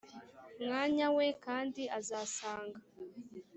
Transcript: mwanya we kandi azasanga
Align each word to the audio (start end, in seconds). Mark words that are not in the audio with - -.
mwanya 0.63 1.07
we 1.15 1.27
kandi 1.45 1.81
azasanga 1.97 2.79